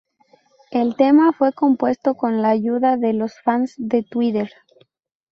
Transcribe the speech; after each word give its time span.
El 0.71 0.95
tema 0.95 1.31
fue 1.31 1.53
compuesto 1.53 2.15
con 2.15 2.41
la 2.41 2.49
ayuda 2.49 2.97
de 2.97 3.13
los 3.13 3.39
fans 3.39 3.75
de 3.77 4.01
Twitter. 4.01 4.49